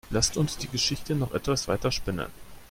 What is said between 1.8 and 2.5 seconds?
spinnen.